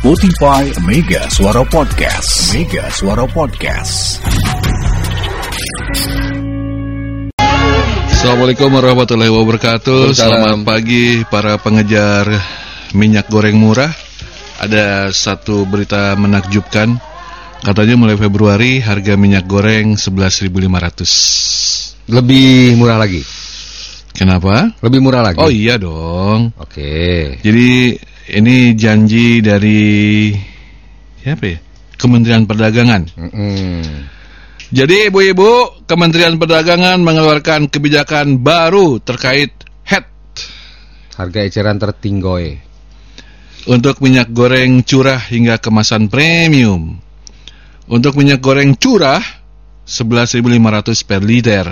[0.00, 2.56] Spotify Mega Suara Podcast.
[2.56, 4.24] Mega Suara Podcast.
[8.08, 10.16] Assalamualaikum warahmatullahi wabarakatuh.
[10.16, 12.32] Selamat pagi para pengejar
[12.96, 13.92] minyak goreng murah.
[14.64, 16.96] Ada satu berita menakjubkan.
[17.60, 22.08] Katanya mulai Februari harga minyak goreng 11.500.
[22.08, 23.20] Lebih murah lagi.
[24.16, 24.72] Kenapa?
[24.80, 25.36] Lebih murah lagi.
[25.36, 26.56] Oh iya dong.
[26.56, 27.36] Oke.
[27.44, 28.00] Jadi
[28.30, 30.30] ini janji dari
[31.20, 31.58] siapa ya?
[31.98, 33.02] Kementerian Perdagangan.
[33.12, 33.82] Mm-mm.
[34.70, 39.50] Jadi ibu-ibu, Kementerian Perdagangan mengeluarkan kebijakan baru terkait
[39.82, 40.06] head
[41.18, 42.56] Harga eceran tertinggoy.
[43.68, 46.96] untuk minyak goreng curah hingga kemasan premium.
[47.90, 49.20] Untuk minyak goreng curah
[49.84, 51.66] 11.500 per liter.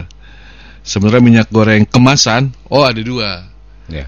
[0.84, 3.46] Sebenarnya minyak goreng kemasan, oh ada dua.
[3.88, 4.04] Ya.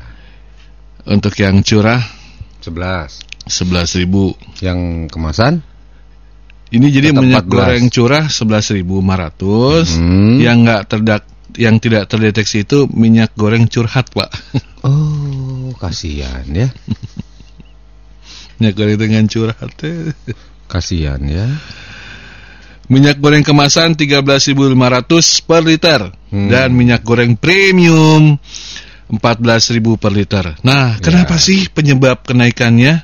[1.09, 2.20] Untuk yang curah
[2.63, 3.49] 11.
[3.49, 4.63] 11.000.
[4.63, 4.79] Yang
[5.11, 5.65] kemasan?
[6.71, 7.51] Ini jadi minyak 14.
[7.51, 9.99] goreng curah 11.500.
[9.99, 10.39] Hmm.
[10.39, 11.23] Yang nggak terdak
[11.59, 14.31] yang tidak terdeteksi itu minyak goreng curhat, Pak.
[14.81, 16.73] Oh, kasihan ya.
[18.57, 19.73] minyak goreng dengan curhat.
[19.85, 20.17] eh.
[20.65, 21.45] Kasihan ya.
[22.89, 24.65] Minyak goreng kemasan 13.500
[25.45, 26.47] per liter Hmm.
[26.47, 28.39] dan minyak goreng premium
[29.11, 30.55] 14.000 per liter.
[30.63, 31.43] Nah, kenapa Ya.
[31.43, 33.03] sih penyebab kenaikannya?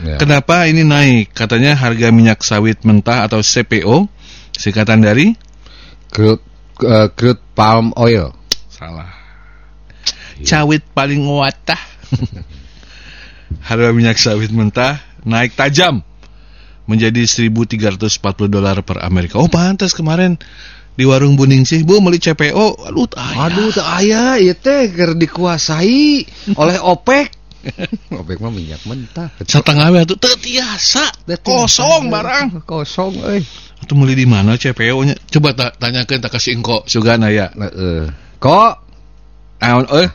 [0.00, 0.16] ya.
[0.16, 1.36] Kenapa ini naik?
[1.36, 4.08] Katanya harga minyak sawit mentah atau CPO,
[4.56, 5.36] singkatan dari
[6.08, 6.40] Crude,
[6.80, 8.32] eh, crude palm oil.
[8.72, 9.10] salah.
[10.40, 11.82] Cawit paling watah.
[13.68, 16.00] harga minyak sawit mentah naik tajam
[16.88, 19.36] menjadi 1.340 dolar per Amerika.
[19.36, 20.40] Oh, pantas kemarin
[20.98, 23.46] di warung Buning sih, Bu, beli CPO, aduh, ayah.
[23.46, 26.26] Aduh, tak ayah, ieu teh keur dikuasai
[26.60, 27.30] oleh OPEC.
[28.18, 29.30] OPEC mah minyak mentah.
[29.38, 31.06] setengah teu tiasa,
[31.38, 32.66] kosong barang.
[32.66, 33.46] Kosong euy.
[33.78, 35.14] Atuh meuli di mana CPO-nya?
[35.30, 37.46] Coba ta tanyakeun tak kasih engko sugana ya.
[37.54, 38.10] Heeh.
[38.42, 38.72] Kok
[39.62, 40.06] Naon euy?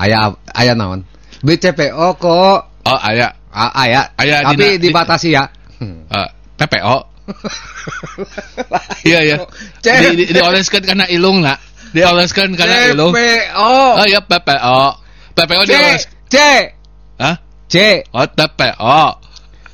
[0.00, 1.04] aya aya naon?
[1.44, 2.58] Beli CPO kok
[2.88, 4.16] Oh, aya A- aya.
[4.16, 5.44] Aya Tapi dibatasi ya.
[5.84, 7.11] uh, PPO.
[9.08, 9.36] Iya ya.
[9.82, 11.58] Di, di, dioleskeun kana ilung nak.
[11.90, 13.12] Dioleskeun kana ilung.
[13.14, 13.74] CPO.
[13.98, 14.80] Oh ya PPO.
[15.32, 16.04] PPO dioles.
[16.28, 16.36] C
[17.18, 17.36] Hah?
[17.68, 17.74] C
[18.12, 19.00] Oh PPO.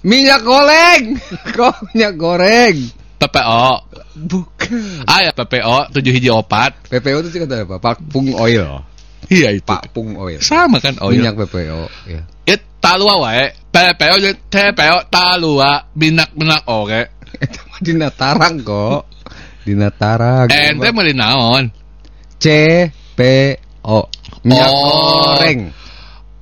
[0.06, 1.19] minyak goreng.
[1.56, 2.76] Kok minyak goreng?
[3.19, 3.66] PPO.
[4.19, 5.04] Bukan.
[5.06, 6.75] Ah ya PPO 7 hiji opat.
[6.86, 7.76] PPO itu sih kata apa?
[7.82, 8.82] Pakpung oil.
[9.26, 9.66] Iya itu.
[9.66, 10.38] Pakpung oil.
[10.38, 11.80] Sama kan oh Minyak PPO.
[12.06, 12.22] Ya.
[12.47, 13.50] It talua wae.
[13.75, 17.18] PPO jeung TPO talua minak-minak oge.
[17.37, 19.03] Itu mah dina tarang kok.
[19.66, 20.49] Dina tarang.
[20.49, 21.69] Ente meuli naon?
[22.41, 22.47] C
[23.16, 23.21] P
[23.84, 24.09] O.
[24.47, 25.37] Minyak Oh.
[25.37, 25.61] goreng.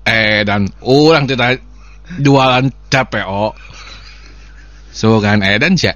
[0.07, 1.59] Eh dan urang tidak
[2.23, 3.45] jualan CPO.
[4.95, 5.93] Sugan edan sya.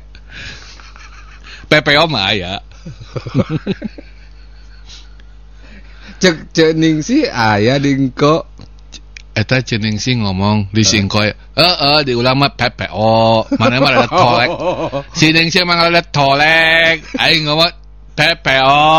[1.70, 2.58] PPO mah aya.
[6.20, 8.44] Cek cek ning si aya dingko.
[9.30, 11.30] Eta cening sih ngomong di singkoy.
[11.54, 13.46] Heeh, di ulama PPO.
[13.62, 14.50] Mana mah ada tolek.
[15.18, 17.06] Si Ning sih emang ada tolek.
[17.14, 17.70] Aing ngomong
[18.18, 18.90] PPO.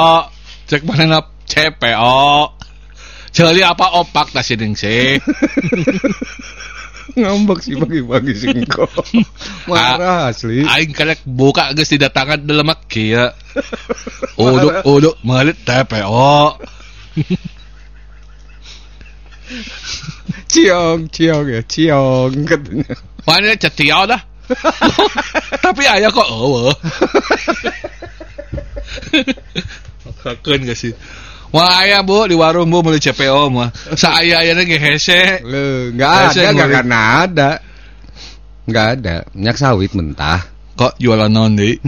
[0.72, 2.24] Cek mana na CPO.
[3.32, 5.20] Celi apa opak ta si Ning sih.
[7.20, 8.88] Ngambek sih bagi-bagi singko.
[9.68, 10.64] Marah asli.
[10.64, 13.28] Aing karek buka geus didatangan delemak kieu.
[14.40, 16.56] Uduk uduk meuli TPO.
[20.52, 22.92] Ciong, ciong ya, ciong katanya.
[23.24, 24.20] Mana cetiau dah.
[25.64, 26.76] Tapi aya kok eueuh.
[30.22, 30.92] Kakeun gak sih?
[31.56, 33.72] Wah aya bu di warung bu beli CPO mah.
[33.96, 35.40] Saya aya ge hese.
[35.44, 37.52] Enggak ada, enggak karena ada.
[38.68, 39.16] Enggak ada.
[39.32, 40.52] Minyak sawit mentah.
[40.76, 41.80] Kok jualan naon deui?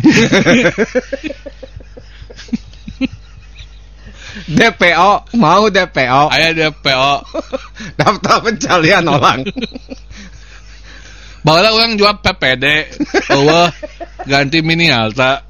[4.50, 6.22] DPO, mau DPO.
[6.34, 7.14] Aya DPO.
[8.00, 9.46] Daftar pencarian orang.
[11.46, 12.66] Baheula urang jual PPD.
[13.36, 13.68] Eueuh
[14.24, 15.44] ganti mini alta.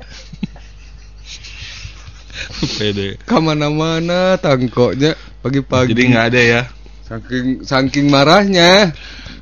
[2.59, 3.21] PPD.
[3.21, 5.13] Ke mana-mana tangkoknya
[5.45, 5.93] pagi-pagi.
[5.93, 6.61] Jadi nggak ada ya.
[7.05, 8.89] Saking saking marahnya.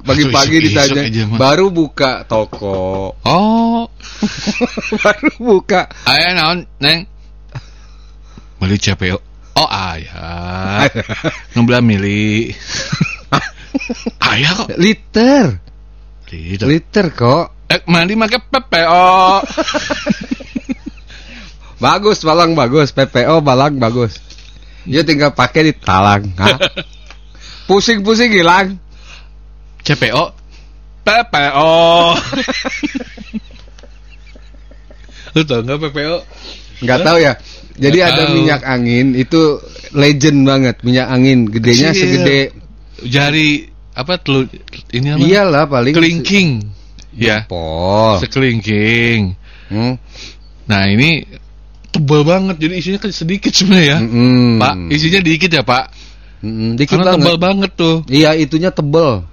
[0.01, 3.13] Pagi-pagi ditanya, aja baru buka toko.
[3.21, 3.85] Oh,
[5.05, 5.85] baru buka.
[6.09, 7.05] aya naon, Neng?
[8.57, 9.30] Beli CPO.
[9.57, 10.87] Oh, aya.
[11.55, 12.55] Ngebelah mili.
[14.31, 14.67] aya kok.
[14.79, 15.59] Liter.
[16.27, 16.63] Gitu.
[16.63, 17.67] Liter kok.
[17.67, 19.11] Eh, mandi make PPO.
[21.81, 22.93] Bagus, balang bagus.
[22.93, 24.21] PPO balang bagus.
[24.85, 26.29] Ya tinggal pakai di talang.
[27.67, 28.77] Pusing-pusing hilang.
[29.81, 30.41] CPO
[31.01, 31.73] PPO.
[35.33, 36.15] Lu tau nggak PPO?
[36.85, 37.33] Nggak tahu ya.
[37.81, 38.33] Jadi Nggak ada tahu.
[38.37, 39.41] minyak angin itu
[39.97, 42.01] legend banget minyak angin gedenya Kecil.
[42.05, 42.39] segede
[43.01, 43.49] Jari
[43.97, 44.45] apa telur
[44.93, 45.19] ini apa?
[45.25, 46.49] iyalah paling Kelingking.
[47.11, 48.21] Ya, Pol.
[48.23, 49.35] sekelingking.
[49.67, 49.99] Hmm.
[50.69, 51.27] Nah ini
[51.91, 53.97] tebal banget, jadi isinya kan sedikit sebenarnya ya.
[53.99, 54.63] Mm-mm.
[54.63, 55.85] Pak, isinya dikit ya Pak.
[56.39, 57.19] Mm-mm, dikit Karena banget.
[57.19, 57.95] tebal banget tuh.
[58.07, 59.27] Iya, itunya tebel.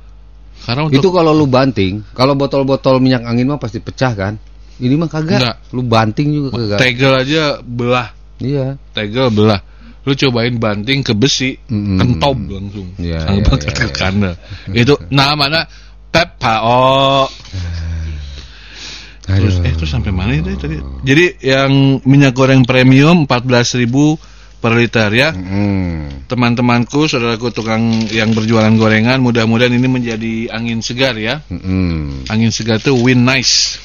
[0.66, 4.34] Karena untuk Itu kalau lu banting, kalau botol-botol minyak angin mah pasti pecah kan?
[4.82, 5.38] Ini mah kagak.
[5.38, 5.56] Enggak.
[5.70, 6.78] Lu banting juga kagak.
[6.82, 8.78] tegel aja belah, Iya.
[8.94, 9.60] tegel belah.
[10.06, 12.96] Lu cobain banting ke besi, kentob langsung.
[12.96, 13.92] Iya, Sangat iya, banget iya, ke iya.
[13.92, 14.34] kanan.
[14.72, 15.62] Itu namanya
[16.08, 16.84] PPO.
[19.28, 20.80] Terus eh terus sampai mana itu tadi?
[21.04, 23.84] Jadi yang minyak goreng premium 14.000
[24.58, 25.30] per liter ya.
[25.30, 26.26] Mm.
[26.26, 31.44] Teman-temanku, saudaraku tukang yang berjualan gorengan, mudah-mudahan ini menjadi angin segar ya.
[31.52, 32.26] Mm-mm.
[32.32, 33.78] Angin segar tuh win nice.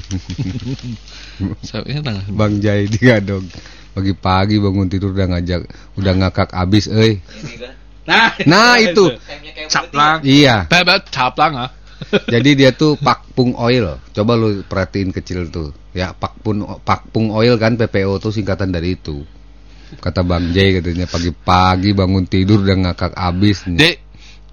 [1.68, 3.44] Sampai tanggal Bang Jai digadong.
[3.90, 5.66] Pagi-pagi bangun tidur udah ngajak,
[5.98, 7.18] udah ngakak abis, euy.
[8.06, 9.10] Nah, Nah, itu.
[9.66, 10.22] caplang.
[10.22, 10.66] Iya.
[10.70, 11.70] Bebet caplang ah.
[12.32, 14.00] Jadi dia tuh pakpung oil.
[14.16, 15.70] Coba lu perhatiin kecil tuh.
[15.92, 19.22] Ya, pakpun pakpung oil kan PPO tuh singkatan dari itu.
[19.98, 23.78] Kata Bang Jai katanya pagi-pagi bangun tidur udah ngakak abis nih.
[23.78, 23.96] Dek,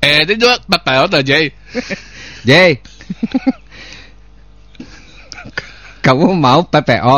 [0.02, 1.46] eh dia juga PPO tuh Jay.
[2.50, 2.82] Jay.
[6.08, 7.18] Kamu mau PPO?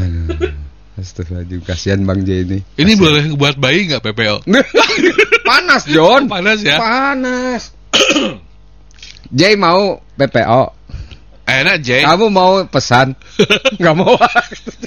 [0.00, 0.56] Aduh.
[0.98, 2.58] Astagfirullahaladzim, kasihan Bang Jay ini.
[2.74, 4.48] Ini boleh buat bayi nggak PPO?
[5.48, 6.26] Panas, John.
[6.26, 6.80] Panas ya.
[6.80, 7.76] Panas.
[9.38, 10.74] Jay mau PPO.
[11.44, 12.02] Enak Jay.
[12.08, 13.16] Kamu mau pesan?
[13.80, 14.16] Nggak mau.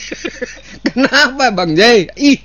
[0.85, 2.05] Kenapa Bang Jay?
[2.13, 2.37] Ih,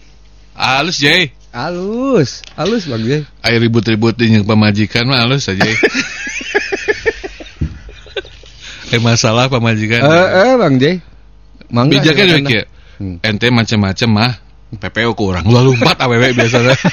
[0.57, 1.33] Halus Jay.
[1.53, 2.41] halus.
[2.57, 3.29] Halus Bang Jay.
[3.45, 5.69] Ayo ribut-ributin yang pemajikan mah halus aja.
[8.93, 10.03] Eh masalah pemajikan.
[10.03, 11.03] Eh, eh Bang Jay.
[11.71, 11.99] Mangga.
[11.99, 12.65] Bijaknya ya.
[12.97, 13.21] Hmm.
[13.21, 14.33] Ente macam-macam mah
[14.79, 15.45] PPO kurang.
[15.47, 16.77] Lalu empat AWW biasanya.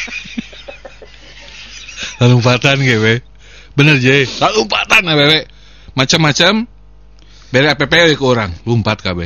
[2.21, 3.05] Lalu empatan GW.
[3.73, 4.23] Bener Jay.
[4.39, 5.33] Lalu empatan AWW.
[5.97, 6.53] Macam-macam.
[7.53, 8.51] Bere PPO ya kurang.
[8.65, 9.19] Lumpat KB.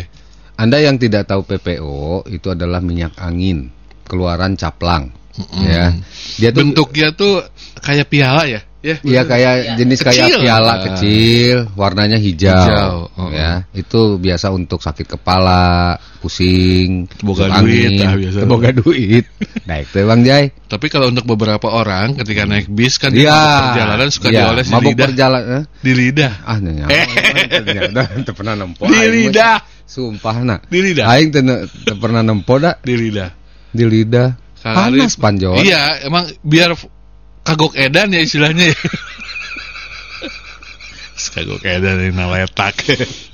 [0.60, 3.72] Anda yang tidak tahu PPO itu adalah minyak angin
[4.04, 5.16] keluaran caplang.
[5.62, 5.94] Ya.
[6.42, 7.46] Dia tuh Bentuknya tuh
[7.80, 8.60] kayak piala ya.
[8.88, 8.96] Ya.
[9.04, 10.40] Iya kayak jenis kayak Kecil.
[10.40, 10.78] piala Ah.
[10.80, 13.30] kecil, warnanya hijau, Hijau, oh.
[13.30, 13.68] ya.
[13.72, 18.38] Itu biasa untuk sakit kepala, pusing, Boga masuk duit, angin, ah, biasa.
[18.48, 19.26] boga duit.
[19.68, 20.56] Naik tuh Bang Jai.
[20.66, 23.36] Tapi kalau untuk beberapa orang ketika naik bis kan di Iya.
[23.76, 25.06] perjalanan suka Iya, dioles di mabuk lidah.
[25.06, 25.62] perjalanan.
[25.78, 26.34] Di lidah.
[26.42, 26.86] Ah, nanya.
[26.88, 28.88] Ternyata teu pernah nempo.
[28.88, 29.58] Di lidah.
[29.84, 30.60] Sumpah nak.
[30.68, 31.06] Di lidah.
[31.08, 31.32] Aing
[31.98, 33.30] pernah nempo dah Di lidah.
[33.68, 34.30] di lidah.
[34.58, 35.60] Panas panjol.
[35.60, 36.72] Iya, emang biar
[37.48, 38.78] kagok edan ya istilahnya ya.
[41.38, 42.76] kagok edan ini naletak.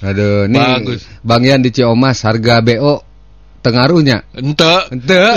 [0.03, 1.01] Aduh, nih Bagus.
[1.25, 3.01] Bang Yan di Ciomas harga BO
[3.63, 4.27] tengaruhnya.
[4.35, 4.75] Ente.
[4.93, 5.23] Ente.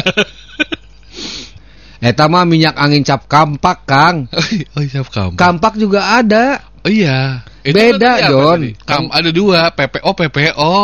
[1.96, 4.28] Eta mah minyak angin cap kampak, Kang.
[4.76, 5.32] Oh, iya, kamu.
[5.34, 6.60] Kampak juga ada.
[6.84, 7.40] Oh iya.
[7.64, 8.60] Beda, apa John.
[8.62, 8.70] tadi?
[8.84, 10.76] Kam ada dua, PPO, PPO.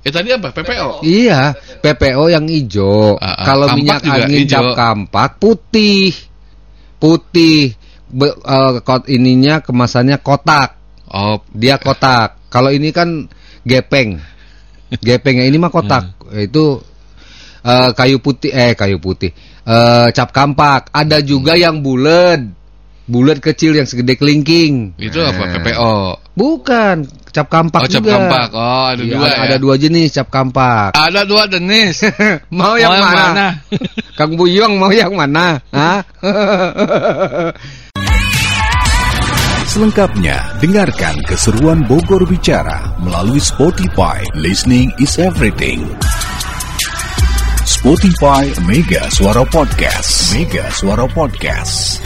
[0.00, 0.48] Eh tadi apa?
[0.50, 1.04] PPO.
[1.04, 1.52] Iya,
[1.84, 3.20] PPO yang hijau.
[3.20, 4.50] Ah, ah, Kalau kampak minyak angin hijau.
[4.56, 6.10] cap kampak putih.
[7.00, 7.74] Putih.
[8.10, 10.76] Be- eh, kot ininya kemasannya kotak.
[11.10, 12.38] Oh, Dia kotak.
[12.52, 13.26] Kalau ini kan
[13.66, 14.20] gepeng.
[14.90, 16.14] Gepengnya ini mah kotak.
[16.18, 16.46] Hmm.
[16.46, 16.82] Itu
[17.62, 19.30] eh, kayu putih eh kayu putih.
[19.66, 20.90] Eh, cap kampak.
[20.90, 22.42] Ada juga yang bulat.
[23.10, 24.94] Bulat kecil yang segede kelingking.
[24.94, 25.42] itu apa?
[25.42, 25.52] Nah.
[25.58, 25.94] PPO.
[26.38, 26.96] Bukan,
[27.30, 28.12] cap kampak Oh, cap juga.
[28.18, 28.48] kampak.
[28.52, 29.42] Oh, ada Iya, dua ada, ya.
[29.46, 30.90] ada dua jenis cap kampak.
[30.92, 31.94] Ada dua jenis.
[32.58, 33.46] mau yang mana?
[34.18, 35.58] Kang Buyong mau yang mana?
[35.70, 36.02] Hah?
[39.70, 44.18] Selengkapnya, dengarkan keseruan Bogor Bicara melalui Spotify.
[44.34, 45.86] Listening is everything.
[47.62, 50.34] Spotify Mega Suara Podcast.
[50.34, 52.02] Mega Suara Podcast.